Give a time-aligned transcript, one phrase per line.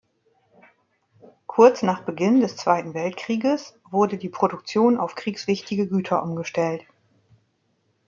[1.45, 6.81] Kurz nach Beginn des Zweiten Weltkrieges wurde die Produktion auf kriegswichtige Güter umgestellt.